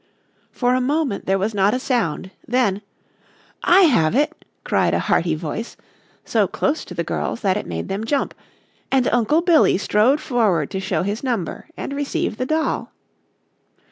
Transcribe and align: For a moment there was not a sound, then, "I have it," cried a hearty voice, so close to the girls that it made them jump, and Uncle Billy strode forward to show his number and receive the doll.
For 0.51 0.73
a 0.73 0.81
moment 0.81 1.27
there 1.27 1.37
was 1.37 1.53
not 1.53 1.75
a 1.75 1.79
sound, 1.79 2.31
then, 2.47 2.81
"I 3.61 3.81
have 3.81 4.15
it," 4.15 4.45
cried 4.63 4.95
a 4.95 4.99
hearty 5.05 5.35
voice, 5.35 5.77
so 6.25 6.47
close 6.47 6.83
to 6.85 6.95
the 6.95 7.03
girls 7.03 7.41
that 7.41 7.55
it 7.55 7.67
made 7.67 7.87
them 7.87 8.07
jump, 8.07 8.33
and 8.91 9.07
Uncle 9.09 9.41
Billy 9.43 9.77
strode 9.77 10.19
forward 10.19 10.71
to 10.71 10.79
show 10.79 11.03
his 11.03 11.23
number 11.23 11.67
and 11.77 11.93
receive 11.93 12.37
the 12.37 12.47
doll. 12.47 12.91